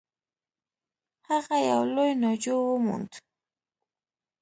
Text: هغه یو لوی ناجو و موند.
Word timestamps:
هغه 1.29 1.55
یو 1.69 1.81
لوی 1.93 2.11
ناجو 2.21 2.55
و 2.69 2.73
موند. 2.85 3.11